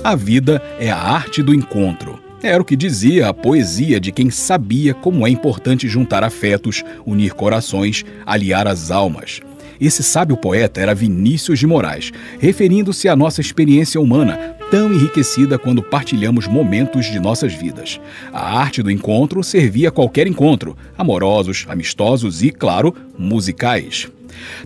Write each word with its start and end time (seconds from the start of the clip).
A 0.04 0.16
vida 0.16 0.62
é 0.80 0.90
a 0.90 0.98
arte 0.98 1.44
do 1.44 1.54
encontro. 1.54 2.27
Era 2.42 2.62
o 2.62 2.66
que 2.66 2.76
dizia 2.76 3.30
a 3.30 3.34
poesia 3.34 4.00
de 4.00 4.12
quem 4.12 4.30
sabia 4.30 4.94
como 4.94 5.26
é 5.26 5.30
importante 5.30 5.88
juntar 5.88 6.24
afetos, 6.24 6.84
unir 7.06 7.34
corações, 7.34 8.06
aliar 8.26 8.68
as 8.68 8.92
almas. 8.92 9.42
Esse 9.82 10.04
sábio 10.04 10.38
poeta 10.38 10.80
era 10.80 10.94
Vinícius 10.94 11.60
de 11.60 11.68
Moraes, 11.68 12.12
referindo-se 12.40 13.10
à 13.10 13.16
nossa 13.16 13.42
experiência 13.42 14.00
humana, 14.00 14.56
tão 14.70 14.94
enriquecida 14.94 15.58
quando 15.58 15.84
partilhamos 15.84 16.48
momentos 16.48 17.06
de 17.06 17.20
nossas 17.20 17.54
vidas. 17.54 18.00
A 18.32 18.60
arte 18.60 18.84
do 18.84 18.92
encontro 18.92 19.44
servia 19.44 19.90
a 19.90 19.92
qualquer 19.92 20.28
encontro, 20.28 20.76
amorosos, 20.98 21.66
amistosos 21.68 22.44
e, 22.44 22.52
claro, 22.52 22.94
musicais. 23.18 24.10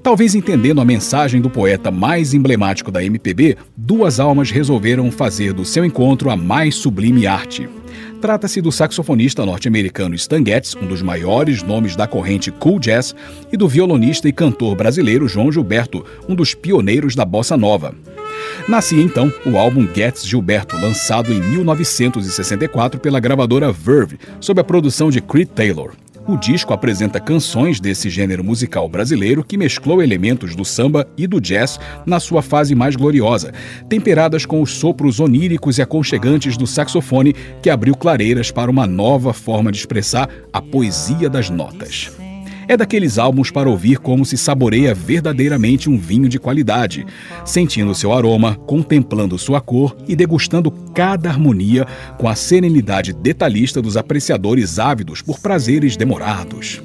Talvez 0.04 0.36
entendendo 0.36 0.82
a 0.82 0.86
mensagem 0.86 1.42
do 1.42 1.50
poeta 1.50 1.92
mais 1.92 2.34
emblemático 2.34 2.92
da 2.92 3.04
MPB, 3.04 3.58
duas 3.76 4.20
almas 4.20 4.52
resolveram 4.52 5.12
fazer 5.12 5.54
do 5.54 5.66
seu 5.66 5.86
encontro 5.86 6.30
a 6.30 6.36
mais 6.36 6.76
sublime 6.76 7.28
arte. 7.28 7.68
Trata-se 8.22 8.62
do 8.62 8.72
saxofonista 8.72 9.44
norte-americano 9.44 10.14
Stan 10.14 10.46
Getz, 10.46 10.76
um 10.76 10.86
dos 10.86 11.02
maiores 11.02 11.64
nomes 11.64 11.96
da 11.96 12.06
corrente 12.06 12.52
cool 12.52 12.80
jazz, 12.80 13.16
e 13.52 13.58
do 13.58 13.68
violonista 13.68 14.30
e 14.30 14.32
cantor 14.32 14.76
brasileiro 14.76 15.28
João 15.28 15.52
Gilberto, 15.52 16.06
um 16.30 16.36
dos 16.36 16.54
pioneiros 16.54 17.16
da 17.16 17.26
bossa 17.26 17.58
nova. 17.58 17.96
Nascia 18.68 19.02
então 19.02 19.34
o 19.44 19.58
álbum 19.58 19.88
Getz 19.92 20.26
Gilberto, 20.26 20.76
lançado 20.78 21.34
em 21.34 21.42
1964 21.42 23.00
pela 23.00 23.20
gravadora 23.20 23.72
Verve, 23.72 24.20
sob 24.40 24.62
a 24.62 24.64
produção 24.64 25.10
de 25.10 25.20
Creed 25.20 25.50
Taylor. 25.50 25.94
O 26.32 26.38
disco 26.38 26.74
apresenta 26.74 27.20
canções 27.20 27.82
desse 27.82 28.10
gênero 28.10 28.42
musical 28.42 28.88
brasileiro 28.88 29.44
que 29.44 29.58
mesclou 29.58 30.02
elementos 30.02 30.56
do 30.56 30.64
samba 30.64 31.06
e 31.18 31.28
do 31.28 31.42
jazz 31.42 31.78
na 32.06 32.22
sua 32.22 32.42
fase 32.42 32.74
mais 32.74 32.96
gloriosa, 32.96 33.52
temperadas 33.90 34.46
com 34.46 34.62
os 34.62 34.72
sopros 34.72 35.20
oníricos 35.20 35.78
e 35.78 35.82
aconchegantes 35.82 36.56
do 36.56 36.66
saxofone 36.66 37.34
que 37.62 37.70
abriu 37.70 37.98
clareiras 37.98 38.50
para 38.50 38.72
uma 38.72 38.88
nova 38.88 39.34
forma 39.34 39.74
de 39.74 39.80
expressar 39.80 40.30
a 40.54 40.62
poesia 40.62 41.30
das 41.30 41.50
notas. 41.50 42.10
É 42.72 42.78
daqueles 42.78 43.18
álbuns 43.18 43.52
para 43.52 43.70
ouvir 43.70 43.98
como 43.98 44.26
se 44.26 44.38
saboreia 44.38 44.96
verdadeiramente 44.96 45.90
um 45.90 45.98
vinho 45.98 46.30
de 46.30 46.40
qualidade, 46.40 47.06
sentindo 47.44 47.94
seu 47.94 48.14
aroma, 48.14 48.56
contemplando 48.66 49.38
sua 49.38 49.60
cor 49.60 49.94
e 50.08 50.16
degustando 50.16 50.72
cada 50.96 51.28
harmonia 51.28 51.86
com 52.18 52.30
a 52.30 52.34
serenidade 52.34 53.12
detalhista 53.12 53.82
dos 53.82 53.98
apreciadores 53.98 54.80
ávidos 54.80 55.22
por 55.22 55.42
prazeres 55.42 55.98
demorados. 55.98 56.82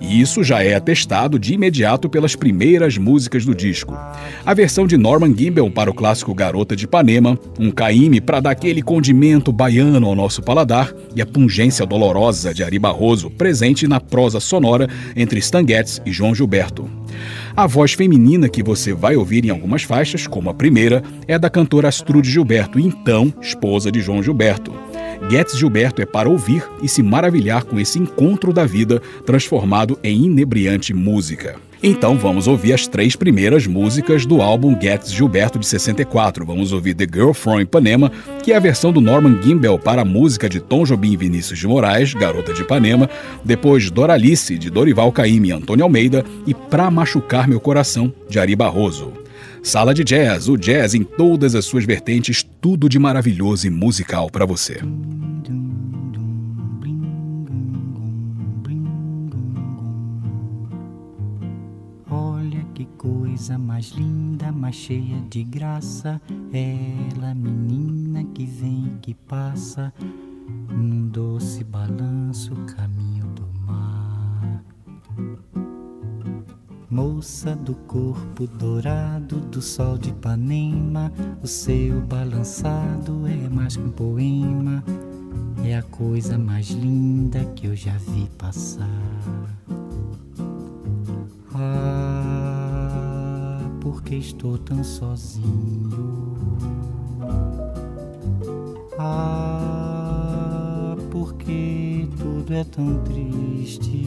E 0.00 0.20
isso 0.20 0.42
já 0.42 0.62
é 0.62 0.74
atestado 0.74 1.38
de 1.38 1.54
imediato 1.54 2.08
pelas 2.08 2.36
primeiras 2.36 2.98
músicas 2.98 3.44
do 3.44 3.54
disco. 3.54 3.96
A 4.44 4.54
versão 4.54 4.86
de 4.86 4.96
Norman 4.96 5.34
Gimbel 5.36 5.70
para 5.70 5.90
o 5.90 5.94
clássico 5.94 6.34
Garota 6.34 6.76
de 6.76 6.84
Ipanema, 6.84 7.38
um 7.58 7.70
caíme 7.70 8.20
para 8.20 8.40
dar 8.40 8.50
aquele 8.50 8.82
condimento 8.82 9.52
baiano 9.52 10.06
ao 10.06 10.14
nosso 10.14 10.42
paladar 10.42 10.92
e 11.14 11.20
a 11.20 11.26
pungência 11.26 11.86
dolorosa 11.86 12.52
de 12.52 12.62
Ari 12.62 12.78
Barroso 12.78 13.30
presente 13.30 13.86
na 13.86 14.00
prosa 14.00 14.40
sonora 14.40 14.88
entre 15.14 15.38
Stan 15.38 15.66
Getz 15.66 16.00
e 16.04 16.12
João 16.12 16.34
Gilberto. 16.34 16.88
A 17.56 17.66
voz 17.66 17.94
feminina 17.94 18.48
que 18.48 18.62
você 18.62 18.92
vai 18.92 19.16
ouvir 19.16 19.44
em 19.44 19.50
algumas 19.50 19.82
faixas, 19.82 20.26
como 20.26 20.50
a 20.50 20.54
primeira, 20.54 21.02
é 21.26 21.38
da 21.38 21.48
cantora 21.48 21.88
Astrude 21.88 22.30
Gilberto, 22.30 22.78
então 22.78 23.32
esposa 23.40 23.90
de 23.90 24.00
João 24.00 24.22
Gilberto. 24.22 24.72
Getz 25.28 25.56
Gilberto 25.56 26.02
é 26.02 26.06
para 26.06 26.28
ouvir 26.28 26.64
e 26.82 26.88
se 26.88 27.02
maravilhar 27.02 27.64
com 27.64 27.78
esse 27.78 27.98
encontro 27.98 28.52
da 28.52 28.64
vida 28.64 29.00
transformado 29.24 29.98
em 30.02 30.24
inebriante 30.24 30.94
música. 30.94 31.56
Então 31.82 32.16
vamos 32.16 32.48
ouvir 32.48 32.72
as 32.72 32.86
três 32.86 33.14
primeiras 33.14 33.66
músicas 33.66 34.24
do 34.24 34.40
álbum 34.40 34.76
Getz 34.80 35.12
Gilberto 35.12 35.58
de 35.58 35.66
64. 35.66 36.44
Vamos 36.44 36.72
ouvir 36.72 36.94
The 36.94 37.04
Girl 37.04 37.32
from 37.32 37.60
Ipanema, 37.60 38.10
que 38.42 38.52
é 38.52 38.56
a 38.56 38.60
versão 38.60 38.92
do 38.92 39.00
Norman 39.00 39.40
Gimbel 39.42 39.78
para 39.78 40.02
a 40.02 40.04
música 40.04 40.48
de 40.48 40.58
Tom 40.58 40.84
Jobim 40.84 41.12
e 41.12 41.16
Vinícius 41.16 41.58
de 41.58 41.66
Moraes, 41.66 42.14
Garota 42.14 42.52
de 42.52 42.62
Ipanema, 42.62 43.10
depois 43.44 43.90
Doralice 43.90 44.56
de 44.56 44.70
Dorival 44.70 45.12
Caymmi 45.12 45.48
e 45.48 45.52
Antônio 45.52 45.84
Almeida 45.84 46.24
e 46.46 46.54
Pra 46.54 46.90
Machucar 46.90 47.46
Meu 47.46 47.60
Coração 47.60 48.12
de 48.28 48.38
Ari 48.38 48.56
Barroso. 48.56 49.25
Sala 49.66 49.92
de 49.92 50.04
Jazz, 50.04 50.48
o 50.48 50.56
jazz 50.56 50.94
em 50.94 51.02
todas 51.02 51.56
as 51.56 51.64
suas 51.64 51.84
vertentes, 51.84 52.40
tudo 52.60 52.88
de 52.88 53.00
maravilhoso 53.00 53.66
e 53.66 53.70
musical 53.70 54.30
para 54.30 54.46
você. 54.46 54.78
Olha 62.08 62.64
que 62.74 62.86
coisa 62.96 63.58
mais 63.58 63.88
linda, 63.88 64.52
mais 64.52 64.76
cheia 64.76 65.20
de 65.28 65.42
graça. 65.42 66.22
Ela, 66.52 67.34
menina 67.34 68.22
que 68.22 68.46
vem 68.46 68.92
e 68.94 68.98
que 69.02 69.14
passa, 69.14 69.92
num 70.70 71.08
doce 71.08 71.64
balanço, 71.64 72.54
caminho 72.76 73.26
do 73.34 73.48
mar. 73.66 74.62
Moça 76.88 77.56
do 77.56 77.74
corpo 77.74 78.46
dourado 78.46 79.40
do 79.40 79.60
sol 79.60 79.98
de 79.98 80.10
Ipanema, 80.10 81.12
o 81.42 81.46
seu 81.46 82.00
balançado 82.00 83.26
é 83.26 83.48
mais 83.48 83.76
que 83.76 83.82
um 83.82 83.90
poema, 83.90 84.84
é 85.64 85.76
a 85.76 85.82
coisa 85.82 86.38
mais 86.38 86.70
linda 86.70 87.44
que 87.56 87.66
eu 87.66 87.74
já 87.74 87.96
vi 87.98 88.30
passar. 88.38 88.86
Ah, 91.52 92.78
porque 93.80 94.14
estou 94.14 94.56
tão 94.56 94.84
sozinho. 94.84 95.90
Ah, 98.96 100.94
porque 101.10 102.08
tudo 102.16 102.54
é 102.54 102.62
tão 102.62 103.02
triste. 103.02 104.06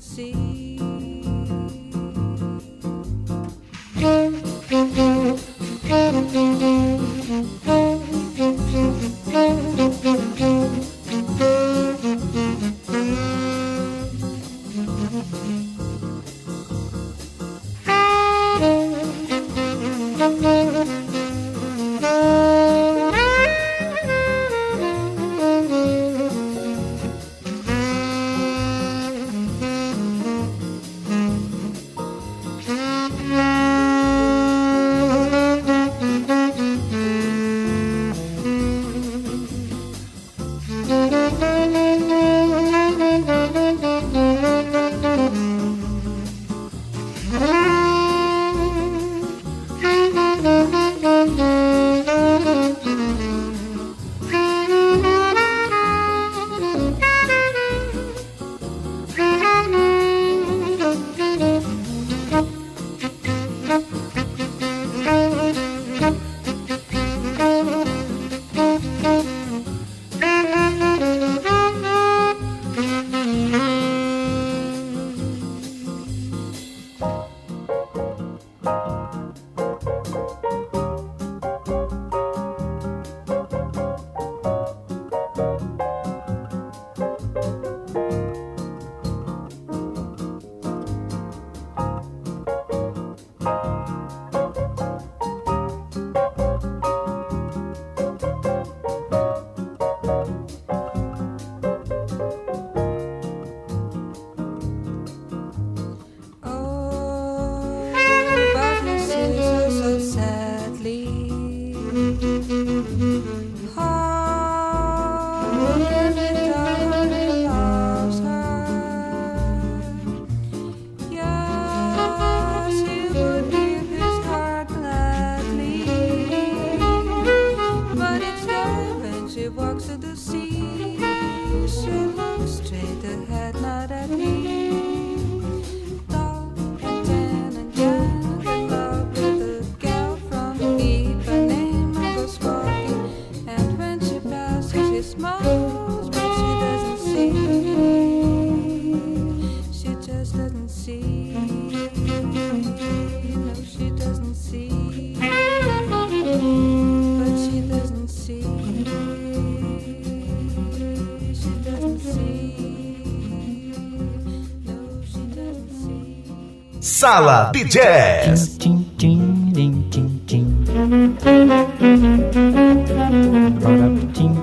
See. 0.00 0.57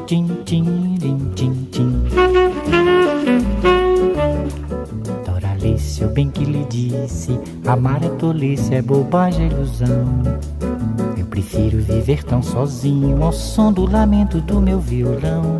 Tim, 0.05 1.35
tim, 1.35 1.67
tim. 1.69 2.09
Doralice, 5.25 6.01
eu 6.01 6.09
bem 6.11 6.29
que 6.29 6.45
lhe 6.45 6.63
disse, 6.69 7.37
amar 7.67 8.01
é 8.01 8.09
tolice, 8.11 8.73
é 8.73 8.81
bobagem, 8.81 9.47
é 9.47 9.51
ilusão. 9.51 10.05
Eu 11.17 11.25
prefiro 11.25 11.79
viver 11.79 12.23
tão 12.23 12.41
sozinho 12.41 13.21
ao 13.21 13.33
som 13.33 13.73
do 13.73 13.85
lamento 13.85 14.39
do 14.39 14.61
meu 14.61 14.79
violão. 14.79 15.59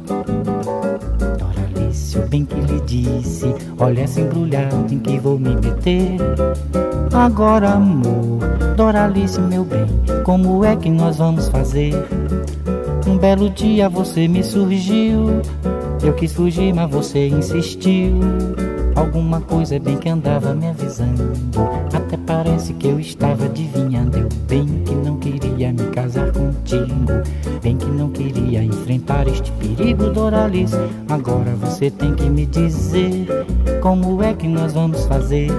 Doralice, 2.11 2.17
eu 2.17 2.27
bem 2.27 2.45
que 2.45 2.55
lhe 2.55 2.81
disse, 2.81 3.45
olha 3.79 4.01
essa 4.01 4.21
embrulhada 4.21 4.93
em 4.93 4.99
que 4.99 5.19
vou 5.19 5.39
me 5.39 5.55
meter. 5.55 6.17
Agora, 7.13 7.71
amor, 7.71 8.39
Doralice, 8.75 9.39
meu 9.41 9.63
bem, 9.63 9.85
como 10.23 10.63
é 10.65 10.75
que 10.75 10.89
nós 10.89 11.17
vamos 11.17 11.47
fazer? 11.47 11.93
Um 13.07 13.17
belo 13.17 13.49
dia 13.49 13.89
você 13.89 14.27
me 14.27 14.43
surgiu. 14.43 15.41
Eu 16.03 16.13
quis 16.13 16.33
fugir, 16.33 16.73
mas 16.73 16.89
você 16.89 17.27
insistiu. 17.27 18.19
Alguma 18.95 19.41
coisa 19.41 19.79
bem 19.79 19.97
que 19.97 20.09
andava 20.09 20.53
me 20.53 20.67
avisando. 20.67 21.31
Até 21.93 22.17
parece 22.17 22.73
que 22.73 22.87
eu 22.87 22.99
estava 22.99 23.45
adivinhando. 23.45 24.17
Eu 24.17 24.29
bem 24.47 24.65
que 24.85 24.93
não 24.93 25.17
queria 25.17 25.71
me 25.71 25.85
casar 25.91 26.31
contigo. 26.31 27.05
Bem 27.61 27.77
que 27.77 27.85
não 27.85 28.09
queria 28.09 28.63
enfrentar 28.63 29.27
este 29.27 29.51
perigo, 29.53 30.09
Doralice. 30.09 30.75
Agora 31.09 31.55
você 31.55 31.89
tem 31.89 32.13
que 32.13 32.29
me 32.29 32.45
dizer 32.45 33.27
como 33.81 34.21
é 34.23 34.33
que 34.33 34.47
nós 34.47 34.73
vamos 34.73 35.05
fazer. 35.05 35.49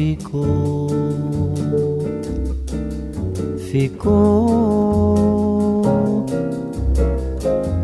Ficou. 0.00 0.88
Ficou 3.70 5.04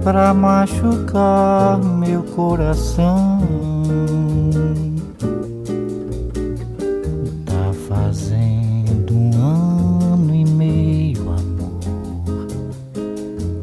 pra 0.03 0.33
machucar 0.33 1.79
meu 1.79 2.23
coração. 2.23 3.41
Tá 7.45 7.73
fazendo 7.87 9.13
um 9.13 9.31
ano 9.37 10.35
e 10.35 10.45
meio, 10.45 11.23
amor, 11.23 11.79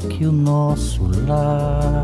que 0.08 0.24
o 0.26 0.32
nosso 0.32 1.02
lar 1.26 2.03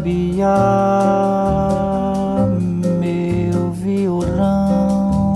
sabiá, 0.00 0.56
meu 2.98 3.70
violão 3.72 5.34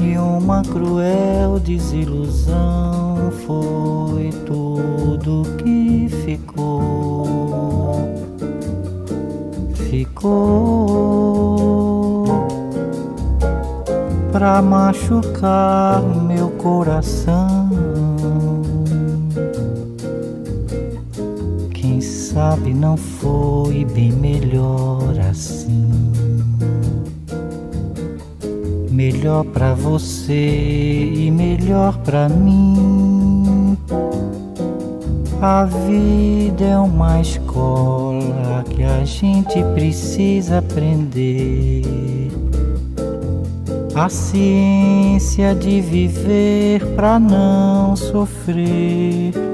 e 0.00 0.18
uma 0.18 0.62
cruel 0.62 1.60
desilusão 1.60 3.30
foi 3.46 4.30
tudo 4.44 5.44
que 5.58 6.08
ficou. 6.24 7.14
Ficou 9.88 10.26
pra 14.32 14.60
machucar 14.60 16.02
meu 16.02 16.48
coração. 16.50 17.55
Sabe 22.66 22.74
não 22.74 22.96
foi 22.96 23.84
bem 23.84 24.12
melhor 24.12 25.14
assim. 25.30 25.88
Melhor 28.90 29.44
pra 29.44 29.74
você 29.74 31.12
e 31.14 31.30
melhor 31.30 31.96
pra 31.98 32.28
mim. 32.28 33.76
A 35.40 35.64
vida 35.64 36.64
é 36.64 36.78
uma 36.78 37.20
escola 37.20 38.64
que 38.70 38.82
a 38.82 39.04
gente 39.04 39.62
precisa 39.74 40.58
aprender. 40.58 41.84
A 43.94 44.08
ciência 44.08 45.54
de 45.54 45.80
viver 45.80 46.84
pra 46.96 47.18
não 47.18 47.94
sofrer. 47.96 49.45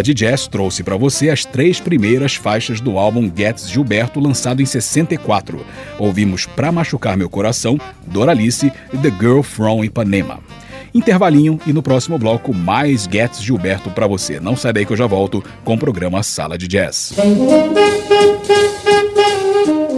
Sala 0.00 0.02
de 0.02 0.14
Jazz 0.14 0.46
trouxe 0.46 0.82
para 0.82 0.96
você 0.96 1.28
as 1.28 1.44
três 1.44 1.78
primeiras 1.78 2.34
faixas 2.34 2.80
do 2.80 2.98
álbum 2.98 3.30
Gets 3.34 3.68
Gilberto, 3.68 4.18
lançado 4.18 4.62
em 4.62 4.64
64. 4.64 5.64
Ouvimos 5.98 6.46
Pra 6.46 6.72
Machucar 6.72 7.18
Meu 7.18 7.28
Coração, 7.28 7.78
Doralice 8.06 8.72
e 8.94 8.96
The 8.96 9.12
Girl 9.20 9.42
from 9.42 9.84
Ipanema. 9.84 10.40
Intervalinho 10.94 11.60
e 11.66 11.72
no 11.72 11.82
próximo 11.82 12.18
bloco 12.18 12.54
mais 12.54 13.06
Gets 13.10 13.42
Gilberto 13.42 13.90
para 13.90 14.06
você. 14.06 14.40
Não 14.40 14.56
sai 14.56 14.72
daí 14.72 14.86
que 14.86 14.92
eu 14.92 14.96
já 14.96 15.06
volto 15.06 15.44
com 15.64 15.74
o 15.74 15.78
programa 15.78 16.22
Sala 16.22 16.56
de 16.56 16.66
Jazz. 16.66 17.12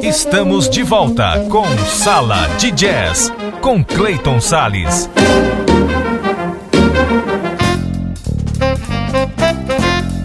Estamos 0.03 0.69
de 0.69 0.83
volta 0.83 1.47
com 1.49 1.65
Sala 1.87 2.49
de 2.59 2.73
Jazz 2.73 3.33
com 3.61 3.85
Clayton 3.85 4.41
Sales. 4.41 5.09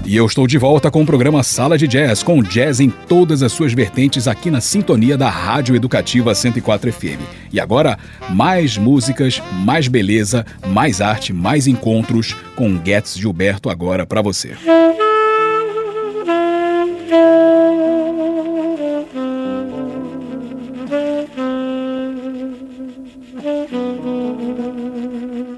E 0.07 0.15
eu 0.15 0.25
estou 0.25 0.47
de 0.47 0.57
volta 0.57 0.89
com 0.89 1.01
o 1.01 1.05
programa 1.05 1.43
Sala 1.43 1.77
de 1.77 1.85
Jazz, 1.85 2.23
com 2.23 2.41
jazz 2.41 2.79
em 2.79 2.89
todas 2.89 3.43
as 3.43 3.51
suas 3.51 3.73
vertentes 3.73 4.25
aqui 4.25 4.49
na 4.49 4.61
sintonia 4.61 5.17
da 5.17 5.29
Rádio 5.29 5.75
Educativa 5.75 6.33
104 6.33 6.93
FM. 6.93 7.19
E 7.51 7.59
agora, 7.59 7.99
mais 8.29 8.77
músicas, 8.77 9.43
mais 9.65 9.89
beleza, 9.89 10.45
mais 10.65 11.01
arte, 11.01 11.33
mais 11.33 11.67
encontros 11.67 12.33
com 12.55 12.79
Getz 12.85 13.17
Gilberto 13.17 13.69
agora 13.69 14.05
para 14.05 14.21
você. 14.21 14.55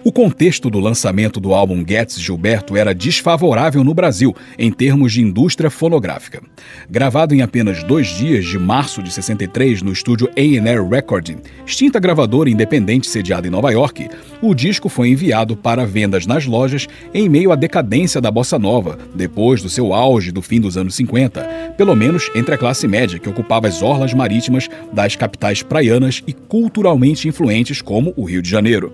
O 0.10 0.12
contexto 0.12 0.72
do 0.72 0.80
lançamento 0.80 1.40
do 1.40 1.54
álbum 1.54 1.86
Getz 1.88 2.20
Gilberto 2.20 2.76
era 2.76 2.96
desfavorável 2.96 3.84
no 3.84 3.94
Brasil, 3.94 4.36
em 4.58 4.72
termos 4.72 5.14
de 5.14 5.22
indústria 5.22 5.70
fonográfica. 5.70 6.42
Gravado 6.90 7.36
em 7.36 7.44
apenas 7.44 7.84
dois 7.84 8.08
dias, 8.08 8.44
de 8.44 8.58
março 8.58 9.04
de 9.04 9.14
63, 9.14 9.84
no 9.84 9.92
estúdio 9.92 10.28
A&R 10.36 10.82
Recording, 10.90 11.38
extinta 11.64 12.00
gravadora 12.00 12.50
independente 12.50 13.08
sediada 13.08 13.46
em 13.46 13.52
Nova 13.52 13.70
York, 13.70 14.10
o 14.42 14.56
disco 14.56 14.90
foi 14.90 15.10
enviado 15.10 15.56
para 15.56 15.86
vendas 15.86 16.26
nas 16.26 16.48
lojas 16.48 16.88
em 17.14 17.30
meio 17.30 17.52
à 17.52 17.56
decadência 17.56 18.20
da 18.20 18.32
bossa 18.32 18.58
nova, 18.58 18.98
depois 19.14 19.62
do 19.62 19.70
seu 19.70 19.94
auge 19.94 20.32
do 20.32 20.42
fim 20.42 20.60
dos 20.60 20.76
anos 20.76 20.96
50, 20.96 21.76
pelo 21.78 21.96
menos 21.96 22.32
entre 22.34 22.56
a 22.56 22.58
classe 22.58 22.88
média 22.88 23.20
que 23.20 23.30
ocupava 23.30 23.68
as 23.68 23.84
orlas 23.84 24.12
marítimas 24.12 24.68
das 24.92 25.16
capitais 25.16 25.62
praianas 25.62 26.24
e 26.26 26.34
culturalmente 26.34 27.28
influentes 27.28 27.80
como 27.80 28.12
o 28.18 28.24
Rio 28.24 28.42
de 28.42 28.50
Janeiro. 28.50 28.92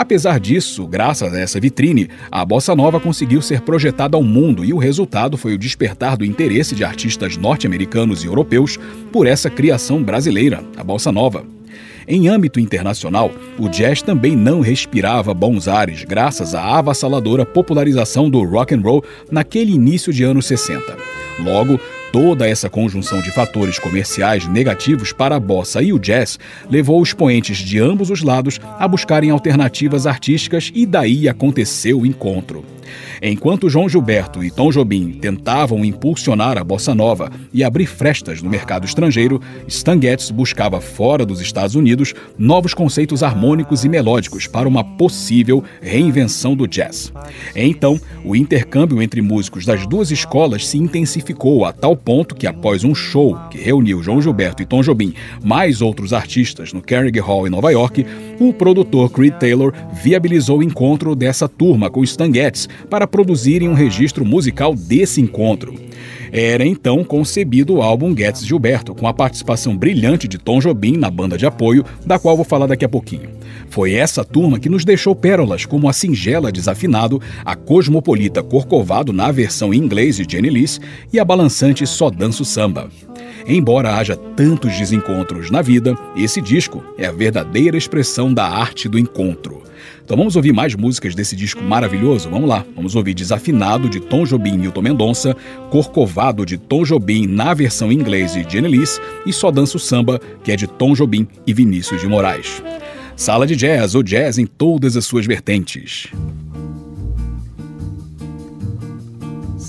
Apesar 0.00 0.40
disso, 0.40 0.86
graças 0.86 1.34
a 1.34 1.38
essa 1.38 1.60
vitrine, 1.60 2.08
a 2.32 2.42
bossa 2.42 2.74
nova 2.74 2.98
conseguiu 2.98 3.42
ser 3.42 3.60
projetada 3.60 4.16
ao 4.16 4.22
mundo 4.22 4.64
e 4.64 4.72
o 4.72 4.78
resultado 4.78 5.36
foi 5.36 5.52
o 5.52 5.58
despertar 5.58 6.16
do 6.16 6.24
interesse 6.24 6.74
de 6.74 6.82
artistas 6.82 7.36
norte-americanos 7.36 8.24
e 8.24 8.26
europeus 8.26 8.78
por 9.12 9.26
essa 9.26 9.50
criação 9.50 10.02
brasileira, 10.02 10.64
a 10.74 10.82
bossa 10.82 11.12
nova. 11.12 11.44
Em 12.08 12.28
âmbito 12.28 12.58
internacional, 12.58 13.30
o 13.58 13.68
jazz 13.68 14.00
também 14.00 14.34
não 14.34 14.62
respirava 14.62 15.34
bons 15.34 15.68
ares 15.68 16.02
graças 16.02 16.54
à 16.54 16.78
avassaladora 16.78 17.44
popularização 17.44 18.30
do 18.30 18.42
rock 18.42 18.74
and 18.74 18.80
roll 18.80 19.04
naquele 19.30 19.72
início 19.72 20.14
de 20.14 20.24
anos 20.24 20.46
60. 20.46 20.96
Logo, 21.44 21.78
Toda 22.12 22.48
essa 22.48 22.68
conjunção 22.68 23.20
de 23.20 23.30
fatores 23.30 23.78
comerciais 23.78 24.44
negativos 24.48 25.12
para 25.12 25.36
a 25.36 25.40
bossa 25.40 25.80
e 25.80 25.92
o 25.92 25.98
jazz 25.98 26.40
levou 26.68 27.00
os 27.00 27.12
poentes 27.12 27.58
de 27.58 27.78
ambos 27.78 28.10
os 28.10 28.20
lados 28.20 28.58
a 28.78 28.88
buscarem 28.88 29.30
alternativas 29.30 30.08
artísticas 30.08 30.72
e 30.74 30.84
daí 30.84 31.28
aconteceu 31.28 32.00
o 32.00 32.06
encontro. 32.06 32.64
Enquanto 33.22 33.68
João 33.68 33.88
Gilberto 33.88 34.42
e 34.42 34.50
Tom 34.50 34.70
Jobim 34.70 35.12
tentavam 35.12 35.84
impulsionar 35.84 36.58
a 36.58 36.64
bossa 36.64 36.94
nova 36.94 37.30
e 37.52 37.62
abrir 37.62 37.86
frestas 37.86 38.42
no 38.42 38.50
mercado 38.50 38.86
estrangeiro, 38.86 39.40
Stan 39.66 40.00
Getz 40.00 40.30
buscava 40.30 40.80
fora 40.80 41.26
dos 41.26 41.40
Estados 41.40 41.74
Unidos 41.74 42.14
novos 42.38 42.74
conceitos 42.74 43.22
harmônicos 43.22 43.84
e 43.84 43.88
melódicos 43.88 44.46
para 44.46 44.68
uma 44.68 44.82
possível 44.82 45.62
reinvenção 45.80 46.54
do 46.54 46.66
jazz. 46.66 47.12
Então, 47.54 48.00
o 48.24 48.34
intercâmbio 48.34 49.02
entre 49.02 49.20
músicos 49.20 49.64
das 49.64 49.86
duas 49.86 50.10
escolas 50.10 50.66
se 50.66 50.78
intensificou 50.78 51.64
a 51.64 51.72
tal 51.72 51.96
ponto 51.96 52.34
que, 52.34 52.46
após 52.46 52.84
um 52.84 52.94
show 52.94 53.38
que 53.50 53.58
reuniu 53.58 54.02
João 54.02 54.20
Gilberto 54.20 54.62
e 54.62 54.66
Tom 54.66 54.82
Jobim, 54.82 55.14
mais 55.42 55.82
outros 55.82 56.12
artistas 56.12 56.72
no 56.72 56.82
Carnegie 56.82 57.20
Hall 57.20 57.46
em 57.46 57.50
Nova 57.50 57.70
York, 57.70 58.06
o 58.38 58.52
produtor 58.52 59.10
Creed 59.10 59.34
Taylor 59.34 59.72
viabilizou 59.92 60.58
o 60.58 60.62
encontro 60.62 61.14
dessa 61.14 61.48
turma 61.48 61.90
com 61.90 62.02
Stan 62.02 62.32
Getz 62.32 62.68
para 62.88 63.06
produzirem 63.06 63.68
um 63.68 63.74
registro 63.74 64.24
musical 64.24 64.74
desse 64.74 65.20
encontro. 65.20 65.74
Era 66.32 66.64
então 66.64 67.02
concebido 67.02 67.74
o 67.74 67.82
álbum 67.82 68.16
Getz 68.16 68.46
Gilberto, 68.46 68.94
com 68.94 69.06
a 69.06 69.14
participação 69.14 69.76
brilhante 69.76 70.28
de 70.28 70.38
Tom 70.38 70.60
Jobim 70.60 70.96
na 70.96 71.10
banda 71.10 71.36
de 71.36 71.44
apoio, 71.44 71.84
da 72.06 72.18
qual 72.18 72.36
vou 72.36 72.44
falar 72.44 72.66
daqui 72.66 72.84
a 72.84 72.88
pouquinho. 72.88 73.30
Foi 73.68 73.94
essa 73.94 74.24
turma 74.24 74.58
que 74.58 74.68
nos 74.68 74.84
deixou 74.84 75.14
pérolas 75.14 75.64
como 75.64 75.88
a 75.88 75.92
singela 75.92 76.52
Desafinado, 76.52 77.20
a 77.44 77.56
cosmopolita 77.56 78.42
Corcovado 78.42 79.12
na 79.12 79.30
versão 79.32 79.74
em 79.74 79.78
inglês 79.78 80.16
de 80.16 80.26
Jenny 80.28 80.50
Liss 80.50 80.80
e 81.12 81.18
a 81.18 81.24
balançante 81.24 81.86
Só 81.86 82.10
Danço 82.10 82.44
Samba. 82.44 82.88
Embora 83.46 83.96
haja 83.96 84.16
tantos 84.16 84.76
desencontros 84.76 85.50
na 85.50 85.62
vida, 85.62 85.96
esse 86.16 86.40
disco 86.40 86.84
é 86.96 87.06
a 87.06 87.12
verdadeira 87.12 87.76
expressão 87.76 88.32
da 88.32 88.46
arte 88.46 88.88
do 88.88 88.98
encontro. 88.98 89.62
Então 90.04 90.16
vamos 90.16 90.34
ouvir 90.34 90.52
mais 90.52 90.74
músicas 90.74 91.14
desse 91.14 91.36
disco 91.36 91.62
maravilhoso? 91.62 92.28
Vamos 92.28 92.48
lá. 92.48 92.64
Vamos 92.74 92.96
ouvir 92.96 93.14
Desafinado 93.14 93.88
de 93.88 94.00
Tom 94.00 94.24
Jobim 94.24 94.54
e 94.54 94.58
Milton 94.58 94.82
Mendonça, 94.82 95.36
Corcovado 95.70 96.44
de 96.44 96.58
Tom 96.58 96.84
Jobim 96.84 97.26
na 97.26 97.54
versão 97.54 97.92
em 97.92 97.94
inglês 97.94 98.32
de 98.32 98.44
Jenny 98.50 98.68
Liss 98.68 99.00
e 99.24 99.32
Só 99.32 99.50
Danço 99.50 99.78
Samba, 99.78 100.20
que 100.42 100.50
é 100.50 100.56
de 100.56 100.66
Tom 100.66 100.94
Jobim 100.94 101.28
e 101.46 101.54
Vinícius 101.54 102.00
de 102.00 102.08
Moraes. 102.08 102.60
Sala 103.14 103.46
de 103.46 103.54
Jazz, 103.54 103.94
ou 103.94 104.02
jazz 104.02 104.38
em 104.38 104.46
todas 104.46 104.96
as 104.96 105.04
suas 105.04 105.26
vertentes. 105.26 106.08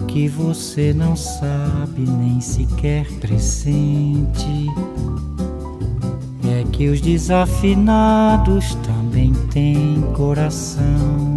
O 0.00 0.06
que 0.06 0.28
você 0.28 0.92
não 0.94 1.16
sabe, 1.16 2.02
nem 2.02 2.40
sequer 2.40 3.06
pressente, 3.20 4.66
é 6.44 6.64
que 6.70 6.88
os 6.88 7.00
desafinados 7.00 8.74
também 8.86 9.32
têm 9.50 10.02
coração. 10.14 11.36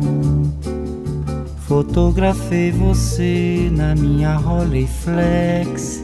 Fotografei 1.67 2.71
você 2.71 3.69
na 3.71 3.95
minha 3.95 4.35
Rolleiflex 4.35 6.03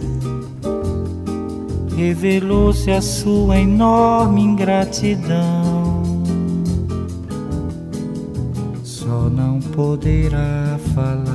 revelou-se 1.96 2.92
a 2.92 3.02
sua 3.02 3.60
enorme 3.60 4.42
ingratidão. 4.42 5.96
não 9.36 9.60
poderá 9.60 10.78
falar 10.94 11.35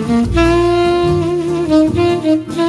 Sala 0.10 1.82
de 1.94 2.69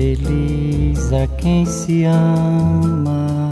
Feliz 0.00 1.12
a 1.12 1.26
quem 1.26 1.66
se 1.66 2.04
ama. 2.04 3.50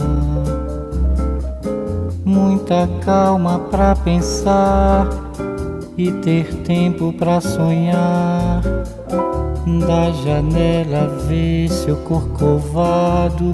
Muita 2.24 2.88
calma 3.04 3.58
pra 3.70 3.94
pensar 3.94 5.06
e 5.98 6.10
ter 6.10 6.46
tempo 6.62 7.12
pra 7.12 7.38
sonhar. 7.42 8.62
Da 9.86 10.10
janela 10.24 11.08
ver 11.28 11.68
seu 11.68 11.96
corcovado, 11.96 13.52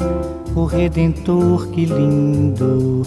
o 0.54 0.64
redentor 0.64 1.66
que 1.70 1.87
lindo. 1.87 3.02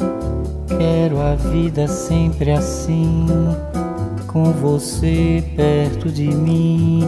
Quero 0.67 1.21
a 1.21 1.35
vida 1.35 1.87
sempre 1.87 2.51
assim, 2.51 3.25
com 4.27 4.51
você 4.51 5.41
perto 5.55 6.11
de 6.11 6.27
mim, 6.27 7.07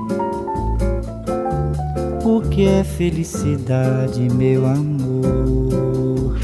o 2.37 2.41
que 2.41 2.65
é 2.65 2.83
felicidade, 2.83 4.21
meu 4.33 4.65
amor. 4.65 6.39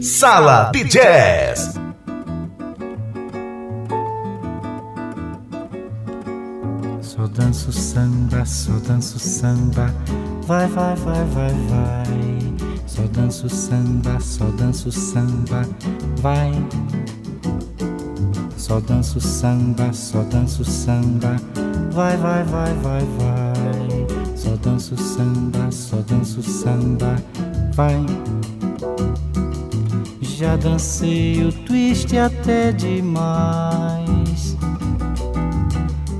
Sala 0.00 0.70
de 0.72 0.84
Jazz. 0.84 1.74
Só 7.02 7.26
danço 7.26 7.72
samba, 7.72 8.44
só 8.46 8.72
danço 8.86 9.18
samba, 9.18 9.92
vai, 10.46 10.66
vai, 10.68 10.94
vai, 10.96 11.24
vai, 11.26 11.50
vai. 11.68 12.51
Só 12.94 13.04
danço 13.10 13.48
samba, 13.48 14.20
só 14.20 14.44
danço 14.58 14.92
samba, 14.92 15.66
vai. 16.16 16.52
Só 18.58 18.80
danço 18.80 19.18
samba, 19.18 19.90
só 19.94 20.22
danço 20.24 20.62
samba, 20.62 21.36
vai, 21.90 22.18
vai, 22.18 22.44
vai, 22.44 22.74
vai, 22.74 23.00
vai. 23.00 24.36
Só 24.36 24.54
danço 24.56 24.94
samba, 24.98 25.72
só 25.72 26.02
danço 26.06 26.42
samba, 26.42 27.16
vai. 27.72 28.04
Já 30.20 30.56
dancei 30.56 31.46
o 31.46 31.50
twist 31.64 32.14
até 32.14 32.72
demais. 32.72 34.54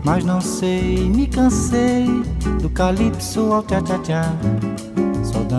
Mas 0.03 0.25
não 0.25 0.41
sei, 0.41 1.11
me 1.11 1.27
cansei 1.27 2.07
do 2.63 2.71
calypso 2.71 3.53
ao 3.53 3.63
tchá-tchá-tchá. 3.63 4.33
Só 4.33 4.72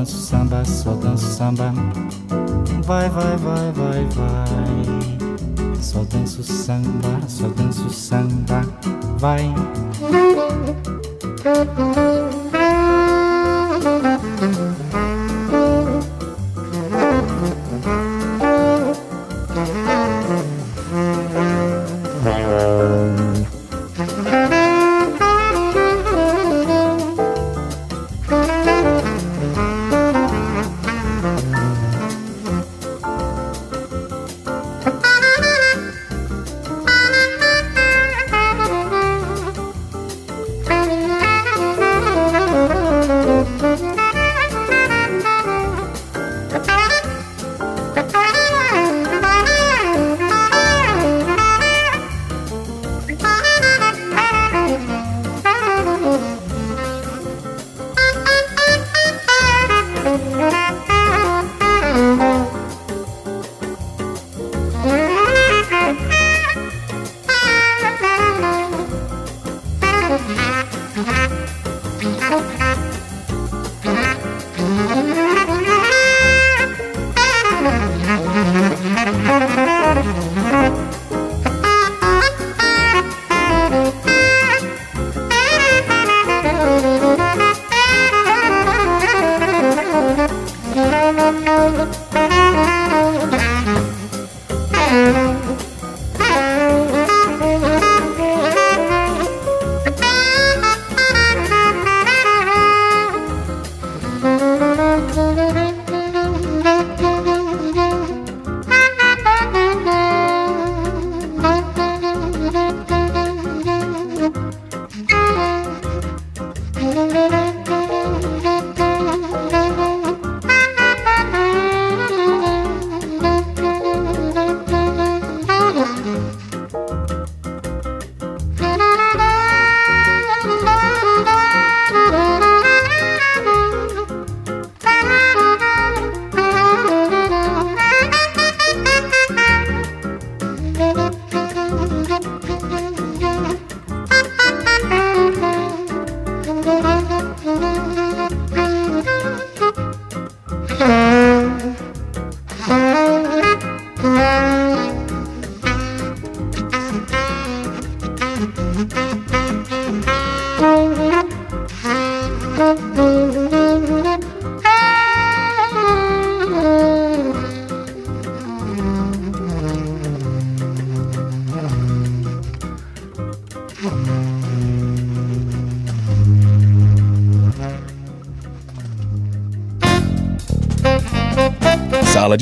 danço 0.04 0.18
samba, 0.18 0.66
só 0.66 0.92
danço 0.96 1.26
samba. 1.26 1.74
Vai, 2.86 3.10
vai, 3.10 3.38
vai, 3.38 3.72
vai, 3.72 4.06
vai. 4.16 5.76
Só 5.82 6.04
danço 6.04 6.44
samba, 6.44 7.22
só 7.30 7.48
danço 7.48 7.90
samba. 7.90 8.66
Vai. 9.18 9.54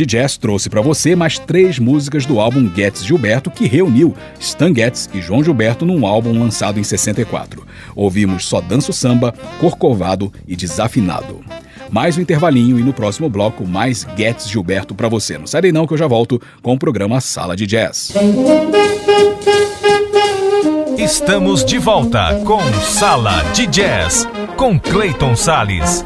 De 0.02 0.06
Jazz 0.06 0.36
trouxe 0.36 0.68
para 0.68 0.82
você 0.82 1.16
mais 1.16 1.38
três 1.38 1.78
músicas 1.78 2.26
do 2.26 2.40
álbum 2.40 2.68
Getz 2.76 3.06
Gilberto, 3.06 3.52
que 3.52 3.68
reuniu 3.68 4.16
Stan 4.40 4.74
Getz 4.74 5.08
e 5.14 5.22
João 5.22 5.44
Gilberto 5.44 5.86
num 5.86 6.08
álbum 6.08 6.38
lançado 6.38 6.80
em 6.80 6.84
64. 6.84 7.64
Ouvimos 7.96 8.46
Só 8.46 8.60
Danço 8.60 8.92
Samba, 8.92 9.32
Corcovado 9.60 10.34
e 10.48 10.56
Desafinado. 10.56 11.42
Mais 11.92 12.18
um 12.18 12.22
intervalinho 12.22 12.80
e 12.80 12.84
no 12.84 12.94
próximo 12.94 13.30
bloco 13.30 13.68
mais 13.68 14.08
Getz 14.18 14.50
Gilberto 14.50 14.96
para 14.96 15.08
você. 15.08 15.38
Não 15.38 15.46
sai 15.46 15.72
não 15.72 15.86
que 15.86 15.94
eu 15.94 15.98
já 15.98 16.08
volto 16.08 16.42
com 16.64 16.74
o 16.74 16.80
programa 16.80 17.22
Sala 17.22 17.56
de 17.56 17.68
Jazz. 17.68 18.14
Estamos 20.98 21.64
de 21.64 21.78
volta 21.78 22.42
com 22.44 22.62
Sala 22.82 23.44
de 23.54 23.68
Jazz 23.68 24.28
com 24.58 24.80
Clayton 24.80 25.36
Sales. 25.36 26.04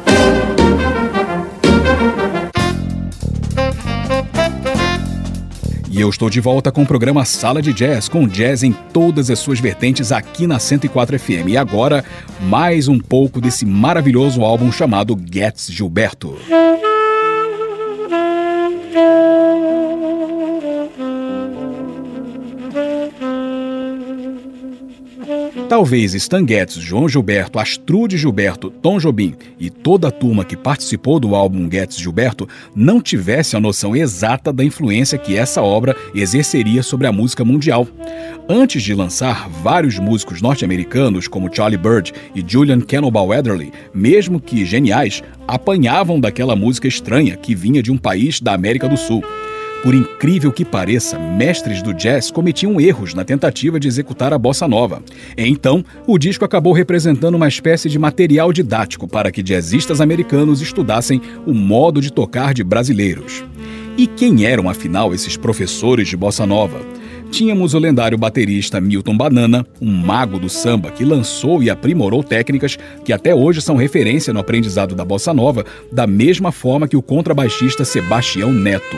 E 5.96 6.00
eu 6.02 6.10
estou 6.10 6.28
de 6.28 6.42
volta 6.42 6.70
com 6.70 6.82
o 6.82 6.86
programa 6.86 7.24
Sala 7.24 7.62
de 7.62 7.72
Jazz, 7.72 8.06
com 8.06 8.28
jazz 8.28 8.62
em 8.62 8.70
todas 8.92 9.30
as 9.30 9.38
suas 9.38 9.58
vertentes 9.58 10.12
aqui 10.12 10.46
na 10.46 10.58
104 10.58 11.18
FM. 11.18 11.48
E 11.48 11.56
agora, 11.56 12.04
mais 12.38 12.86
um 12.86 12.98
pouco 12.98 13.40
desse 13.40 13.64
maravilhoso 13.64 14.42
álbum 14.44 14.70
chamado 14.70 15.18
Gets 15.32 15.72
Gilberto. 15.72 16.36
Talvez 25.68 26.14
Stan 26.14 26.46
Getz, 26.46 26.74
João 26.74 27.08
Gilberto, 27.08 27.58
Astrude 27.58 28.16
Gilberto, 28.16 28.70
Tom 28.70 29.00
Jobim 29.00 29.34
e 29.58 29.68
toda 29.68 30.06
a 30.06 30.12
turma 30.12 30.44
que 30.44 30.56
participou 30.56 31.18
do 31.18 31.34
álbum 31.34 31.68
Getz 31.68 31.96
Gilberto 31.96 32.48
não 32.72 33.00
tivesse 33.00 33.56
a 33.56 33.60
noção 33.60 33.96
exata 33.96 34.52
da 34.52 34.62
influência 34.62 35.18
que 35.18 35.36
essa 35.36 35.60
obra 35.60 35.96
exerceria 36.14 36.84
sobre 36.84 37.08
a 37.08 37.12
música 37.12 37.44
mundial. 37.44 37.88
Antes 38.48 38.80
de 38.80 38.94
lançar, 38.94 39.48
vários 39.48 39.98
músicos 39.98 40.40
norte-americanos, 40.40 41.26
como 41.26 41.52
Charlie 41.52 41.76
Bird 41.76 42.12
e 42.32 42.44
Julian 42.46 42.80
Cannonball 42.80 43.32
Adderley, 43.32 43.72
mesmo 43.92 44.38
que 44.38 44.64
geniais, 44.64 45.20
apanhavam 45.48 46.20
daquela 46.20 46.54
música 46.54 46.86
estranha 46.86 47.36
que 47.36 47.56
vinha 47.56 47.82
de 47.82 47.90
um 47.90 47.98
país 47.98 48.40
da 48.40 48.54
América 48.54 48.88
do 48.88 48.96
Sul. 48.96 49.20
Por 49.82 49.94
incrível 49.94 50.50
que 50.52 50.64
pareça, 50.64 51.18
mestres 51.18 51.80
do 51.82 51.94
jazz 51.94 52.30
cometiam 52.30 52.80
erros 52.80 53.14
na 53.14 53.24
tentativa 53.24 53.78
de 53.78 53.86
executar 53.86 54.32
a 54.32 54.38
bossa 54.38 54.66
nova. 54.66 55.02
Então, 55.36 55.84
o 56.06 56.18
disco 56.18 56.44
acabou 56.44 56.72
representando 56.72 57.36
uma 57.36 57.46
espécie 57.46 57.88
de 57.88 57.98
material 57.98 58.52
didático 58.52 59.06
para 59.06 59.30
que 59.30 59.42
jazzistas 59.42 60.00
americanos 60.00 60.60
estudassem 60.60 61.20
o 61.46 61.54
modo 61.54 62.00
de 62.00 62.12
tocar 62.12 62.52
de 62.52 62.64
brasileiros. 62.64 63.44
E 63.96 64.06
quem 64.06 64.44
eram, 64.44 64.68
afinal, 64.68 65.14
esses 65.14 65.36
professores 65.36 66.08
de 66.08 66.16
bossa 66.16 66.44
nova? 66.44 66.80
Tínhamos 67.36 67.74
o 67.74 67.78
lendário 67.78 68.16
baterista 68.16 68.80
Milton 68.80 69.14
Banana, 69.14 69.66
um 69.78 69.92
mago 69.92 70.38
do 70.38 70.48
samba 70.48 70.90
que 70.90 71.04
lançou 71.04 71.62
e 71.62 71.68
aprimorou 71.68 72.24
técnicas 72.24 72.78
que 73.04 73.12
até 73.12 73.34
hoje 73.34 73.60
são 73.60 73.76
referência 73.76 74.32
no 74.32 74.40
aprendizado 74.40 74.94
da 74.94 75.04
bossa 75.04 75.34
nova, 75.34 75.62
da 75.92 76.06
mesma 76.06 76.50
forma 76.50 76.88
que 76.88 76.96
o 76.96 77.02
contrabaixista 77.02 77.84
Sebastião 77.84 78.50
Neto 78.50 78.96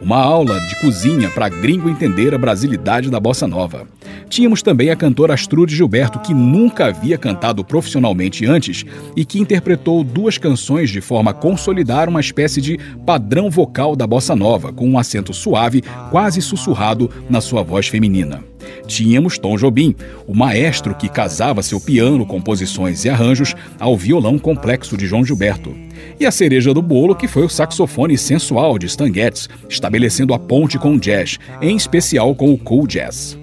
uma 0.00 0.18
aula 0.18 0.60
de 0.60 0.76
cozinha 0.80 1.30
para 1.30 1.48
gringo 1.48 1.88
entender 1.88 2.34
a 2.34 2.38
brasilidade 2.38 3.10
da 3.10 3.18
bossa 3.18 3.46
nova. 3.46 3.86
Tínhamos 4.28 4.62
também 4.62 4.90
a 4.90 4.96
cantora 4.96 5.34
Astrude 5.34 5.74
Gilberto, 5.74 6.18
que 6.18 6.34
nunca 6.34 6.86
havia 6.86 7.16
cantado 7.16 7.64
profissionalmente 7.64 8.44
antes 8.44 8.84
e 9.16 9.24
que 9.24 9.38
interpretou 9.38 10.02
duas 10.02 10.36
canções 10.36 10.90
de 10.90 11.00
forma 11.00 11.30
a 11.30 11.34
consolidar 11.34 12.08
uma 12.08 12.20
espécie 12.20 12.60
de 12.60 12.78
padrão 13.04 13.48
vocal 13.48 13.94
da 13.94 14.06
bossa 14.06 14.34
nova, 14.34 14.72
com 14.72 14.88
um 14.88 14.98
acento 14.98 15.32
suave, 15.32 15.82
quase 16.10 16.42
sussurrado 16.42 17.10
na 17.30 17.40
sua 17.40 17.62
voz 17.62 17.75
feminina. 17.84 18.42
Tínhamos 18.86 19.36
Tom 19.36 19.56
Jobim, 19.56 19.94
o 20.26 20.34
maestro 20.34 20.94
que 20.94 21.08
casava 21.08 21.62
seu 21.62 21.78
piano, 21.80 22.24
composições 22.24 23.04
e 23.04 23.10
arranjos 23.10 23.54
ao 23.78 23.96
violão 23.96 24.38
complexo 24.38 24.96
de 24.96 25.06
João 25.06 25.24
Gilberto. 25.24 25.76
E 26.18 26.24
a 26.24 26.30
cereja 26.30 26.72
do 26.72 26.80
bolo 26.80 27.14
que 27.14 27.28
foi 27.28 27.44
o 27.44 27.48
saxofone 27.50 28.16
sensual 28.16 28.78
de 28.78 28.86
Stan 28.86 29.12
Getz, 29.12 29.48
estabelecendo 29.68 30.32
a 30.32 30.38
ponte 30.38 30.78
com 30.78 30.94
o 30.94 30.98
jazz, 31.00 31.38
em 31.60 31.76
especial 31.76 32.34
com 32.34 32.52
o 32.52 32.58
cool 32.58 32.86
jazz. 32.86 33.36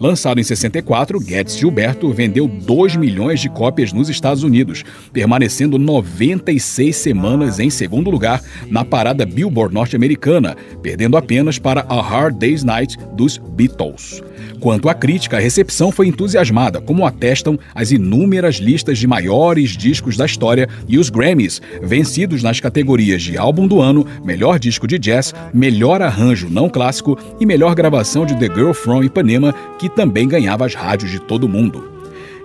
Lançado 0.00 0.40
em 0.40 0.42
64, 0.42 1.20
Getz 1.20 1.58
Gilberto 1.58 2.10
vendeu 2.10 2.48
2 2.48 2.96
milhões 2.96 3.38
de 3.38 3.50
cópias 3.50 3.92
nos 3.92 4.08
Estados 4.08 4.42
Unidos, 4.42 4.82
permanecendo 5.12 5.78
96 5.78 6.96
semanas 6.96 7.60
em 7.60 7.68
segundo 7.68 8.08
lugar 8.08 8.42
na 8.70 8.82
parada 8.82 9.26
Billboard 9.26 9.74
norte-americana, 9.74 10.56
perdendo 10.82 11.18
apenas 11.18 11.58
para 11.58 11.84
A 11.86 12.00
Hard 12.00 12.38
Day's 12.38 12.64
Night 12.64 12.96
dos 13.14 13.36
Beatles. 13.36 14.22
Quanto 14.58 14.88
à 14.88 14.94
crítica, 14.94 15.36
a 15.36 15.40
recepção 15.40 15.92
foi 15.92 16.06
entusiasmada, 16.06 16.80
como 16.80 17.04
atestam 17.04 17.58
as 17.74 17.92
inúmeras 17.92 18.56
listas 18.56 18.98
de 18.98 19.06
maiores 19.06 19.76
discos 19.76 20.16
da 20.16 20.24
história 20.24 20.66
e 20.88 20.98
os 20.98 21.10
Grammys, 21.10 21.60
vencidos 21.82 22.42
nas 22.42 22.58
categorias 22.58 23.22
de 23.22 23.36
álbum 23.36 23.66
do 23.66 23.82
ano, 23.82 24.06
melhor 24.24 24.58
disco 24.58 24.86
de 24.86 24.98
jazz, 24.98 25.34
melhor 25.52 26.00
arranjo 26.00 26.48
não 26.48 26.70
clássico 26.70 27.18
e 27.38 27.44
melhor 27.44 27.74
gravação 27.74 28.24
de 28.24 28.34
The 28.34 28.54
Girl 28.54 28.72
from 28.72 29.04
Ipanema, 29.04 29.54
que 29.78 29.89
também 29.94 30.28
ganhava 30.28 30.66
as 30.66 30.74
rádios 30.74 31.10
de 31.10 31.20
todo 31.20 31.48
mundo. 31.48 31.90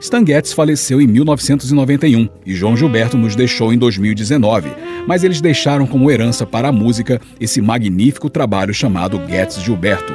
Stan 0.01 0.25
Getz 0.25 0.53
faleceu 0.53 1.01
em 1.01 1.07
1991 1.07 2.27
e 2.45 2.53
João 2.53 2.75
Gilberto 2.75 3.17
nos 3.17 3.35
deixou 3.35 3.73
em 3.73 3.77
2019, 3.77 4.69
mas 5.07 5.23
eles 5.23 5.41
deixaram 5.41 5.87
como 5.87 6.11
herança 6.11 6.45
para 6.45 6.67
a 6.67 6.71
música 6.71 7.19
esse 7.39 7.61
magnífico 7.61 8.29
trabalho 8.29 8.73
chamado 8.73 9.21
Getz 9.27 9.61
Gilberto 9.61 10.13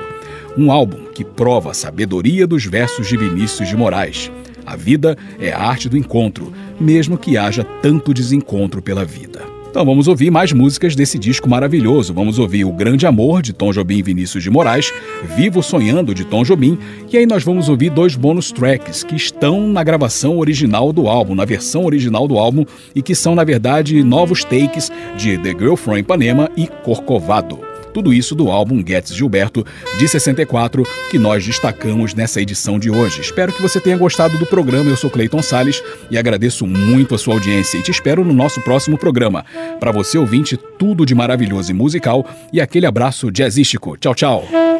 um 0.56 0.70
álbum 0.70 1.04
que 1.14 1.24
prova 1.24 1.70
a 1.70 1.74
sabedoria 1.74 2.46
dos 2.46 2.64
versos 2.64 3.06
de 3.08 3.16
Vinícius 3.16 3.68
de 3.68 3.76
Moraes. 3.76 4.30
A 4.66 4.76
vida 4.76 5.16
é 5.38 5.52
a 5.52 5.60
arte 5.60 5.88
do 5.88 5.96
encontro, 5.96 6.52
mesmo 6.78 7.16
que 7.16 7.36
haja 7.36 7.64
tanto 7.82 8.14
desencontro 8.14 8.82
pela 8.82 9.04
vida. 9.04 9.42
Então 9.70 9.84
vamos 9.84 10.08
ouvir 10.08 10.32
mais 10.32 10.52
músicas 10.52 10.96
desse 10.96 11.16
disco 11.16 11.48
maravilhoso. 11.48 12.12
Vamos 12.12 12.40
ouvir 12.40 12.64
O 12.64 12.72
Grande 12.72 13.06
Amor, 13.06 13.40
de 13.40 13.52
Tom 13.52 13.70
Jobim 13.70 13.98
e 13.98 14.02
Vinícius 14.02 14.42
de 14.42 14.50
Moraes, 14.50 14.92
Vivo 15.36 15.62
Sonhando, 15.62 16.12
de 16.12 16.24
Tom 16.24 16.42
Jobim, 16.42 16.76
e 17.08 17.16
aí 17.16 17.24
nós 17.24 17.44
vamos 17.44 17.68
ouvir 17.68 17.88
dois 17.88 18.16
bônus 18.16 18.50
tracks 18.50 19.04
que 19.04 19.14
estão 19.14 19.68
na 19.68 19.84
gravação 19.84 20.38
original 20.38 20.92
do 20.92 21.06
álbum, 21.06 21.36
na 21.36 21.44
versão 21.44 21.84
original 21.84 22.26
do 22.26 22.36
álbum, 22.36 22.64
e 22.96 23.00
que 23.00 23.14
são, 23.14 23.36
na 23.36 23.44
verdade, 23.44 24.02
novos 24.02 24.42
takes 24.42 24.90
de 25.16 25.38
The 25.38 25.50
Girl 25.50 25.76
from 25.76 25.98
Ipanema 25.98 26.50
e 26.56 26.66
Corcovado. 26.66 27.69
Tudo 27.92 28.12
isso 28.12 28.34
do 28.34 28.50
álbum 28.50 28.84
Getz 28.86 29.14
Gilberto, 29.14 29.64
de 29.98 30.08
64, 30.08 30.84
que 31.10 31.18
nós 31.18 31.44
destacamos 31.44 32.14
nessa 32.14 32.40
edição 32.40 32.78
de 32.78 32.90
hoje. 32.90 33.20
Espero 33.20 33.52
que 33.52 33.62
você 33.62 33.80
tenha 33.80 33.96
gostado 33.96 34.38
do 34.38 34.46
programa. 34.46 34.90
Eu 34.90 34.96
sou 34.96 35.10
Cleiton 35.10 35.42
Sales 35.42 35.82
e 36.10 36.18
agradeço 36.18 36.66
muito 36.66 37.14
a 37.14 37.18
sua 37.18 37.34
audiência 37.34 37.78
e 37.78 37.82
te 37.82 37.90
espero 37.90 38.24
no 38.24 38.32
nosso 38.32 38.60
próximo 38.60 38.96
programa. 38.96 39.44
Para 39.78 39.92
você 39.92 40.18
ouvinte, 40.18 40.56
tudo 40.78 41.04
de 41.04 41.14
maravilhoso 41.14 41.70
e 41.70 41.74
musical 41.74 42.26
e 42.52 42.60
aquele 42.60 42.86
abraço 42.86 43.30
jazzístico. 43.30 43.96
Tchau, 43.96 44.14
tchau. 44.14 44.79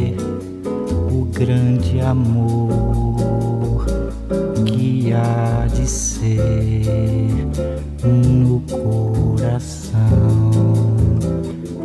grande 1.45 1.99
amor 2.01 3.83
que 4.63 5.11
há 5.11 5.65
de 5.73 5.87
ser 5.87 7.47
no 8.03 8.59
coração 8.69 10.51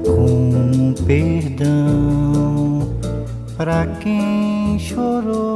com 0.04 0.92
perdão 1.06 2.86
para 3.56 3.86
quem 4.02 4.78
chorou. 4.78 5.55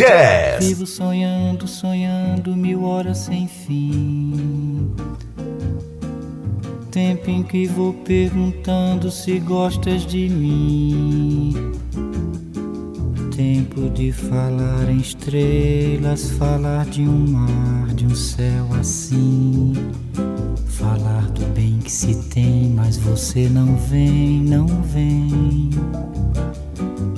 Jazz. 0.00 0.66
Vivo 0.66 0.86
sonhando, 0.86 1.68
sonhando 1.68 2.56
mil 2.56 2.84
horas 2.84 3.18
sem 3.18 3.46
fim. 3.46 4.90
Tempo 6.90 7.28
em 7.28 7.42
que 7.42 7.66
vou 7.66 7.92
perguntando 7.92 9.10
se 9.10 9.38
gostas 9.40 10.06
de 10.06 10.26
mim. 10.30 11.52
Tempo 13.36 13.90
de 13.90 14.10
falar 14.10 14.88
em 14.88 14.96
estrelas, 14.96 16.30
falar 16.30 16.86
de 16.86 17.02
um 17.02 17.32
mar, 17.32 17.88
de 17.94 18.06
um 18.06 18.14
céu 18.14 18.68
assim. 18.80 19.74
Falar 20.64 21.26
do 21.32 21.44
bem 21.52 21.78
que 21.78 21.92
se 21.92 22.14
tem, 22.30 22.70
mas 22.70 22.96
você 22.96 23.50
não 23.50 23.76
vem, 23.76 24.40
não 24.40 24.66
vem. 24.66 25.68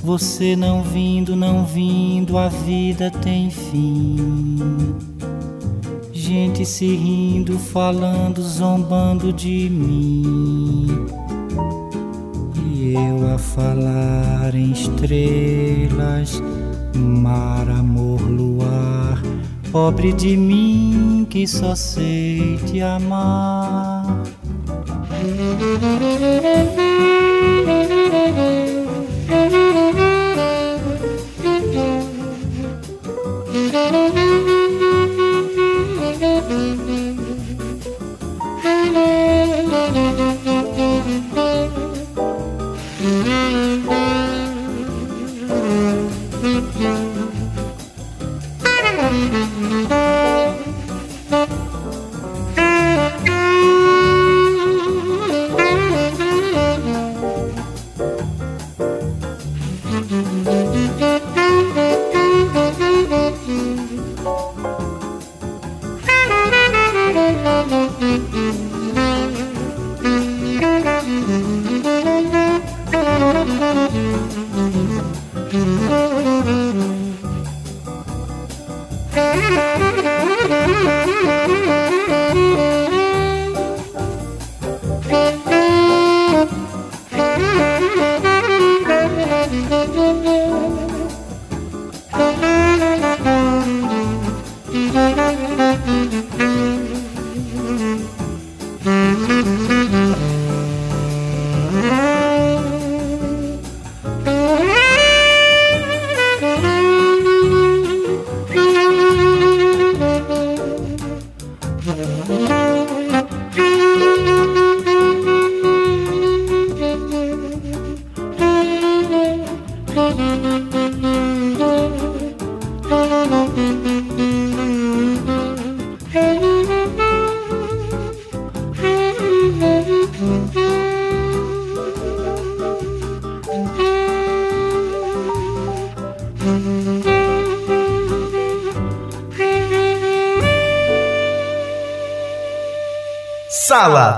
Você 0.03 0.53
não 0.53 0.83
vindo, 0.83 1.33
não 1.33 1.63
vindo, 1.63 2.37
a 2.37 2.49
vida 2.49 3.09
tem 3.09 3.49
fim. 3.49 4.57
Gente 6.11 6.65
se 6.65 6.85
rindo, 6.85 7.57
falando, 7.57 8.41
zombando 8.41 9.31
de 9.31 9.69
mim. 9.69 10.87
E 12.65 12.95
eu 12.95 13.33
a 13.33 13.37
falar 13.37 14.53
em 14.53 14.73
estrelas, 14.73 16.43
mar, 16.93 17.69
amor, 17.69 18.21
luar. 18.23 19.23
Pobre 19.71 20.11
de 20.11 20.35
mim 20.35 21.25
que 21.29 21.47
só 21.47 21.75
sei 21.75 22.59
te 22.65 22.81
amar. 22.81 24.21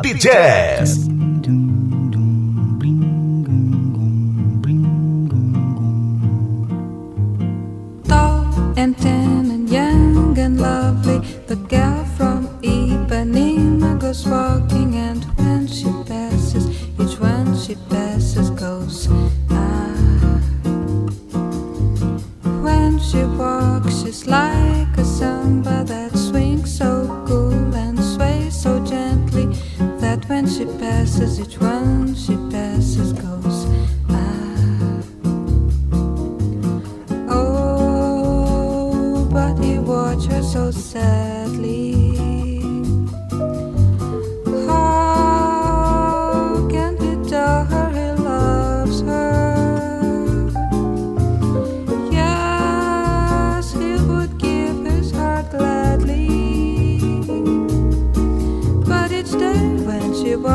Happy 0.06 0.20
Jazz. 0.20 1.05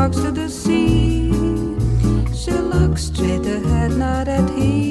walks 0.01 0.17
to 0.17 0.31
the 0.31 0.49
sea. 0.49 1.31
She 2.33 2.51
looks 2.51 3.03
straight 3.03 3.45
ahead, 3.45 3.91
not 3.91 4.27
at 4.27 4.49
him. 4.49 4.90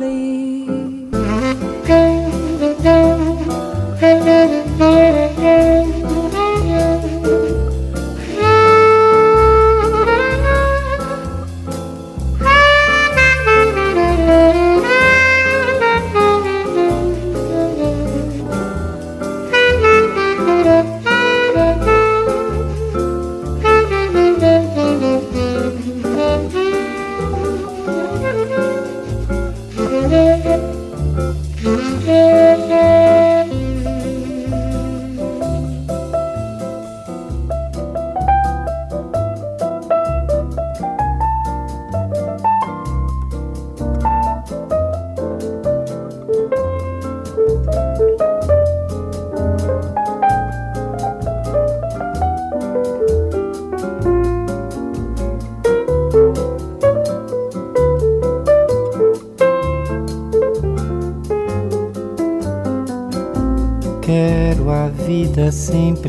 please. 0.00 0.49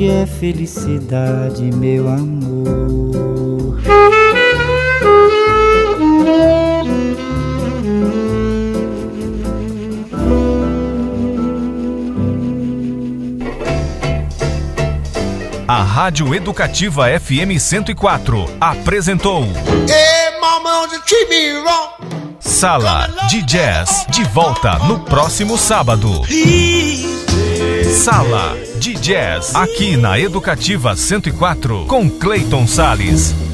que 0.00 0.08
é 0.08 0.24
felicidade, 0.24 1.62
meu 1.76 2.08
amor. 2.08 3.78
A 15.68 15.82
Rádio 15.82 16.34
Educativa 16.34 17.08
FM 17.20 17.60
104 17.60 18.56
apresentou 18.58 19.44
Sala 22.40 23.06
de 23.28 23.42
Jazz 23.42 24.06
de 24.08 24.24
volta 24.24 24.78
no 24.78 25.00
próximo 25.00 25.58
sábado. 25.58 26.22
Sala 28.02 28.69
de 28.80 28.94
Jazz 28.94 29.54
aqui 29.54 29.94
na 29.94 30.18
Educativa 30.18 30.96
104 30.96 31.84
com 31.84 32.08
Clayton 32.08 32.66
Sales. 32.66 33.49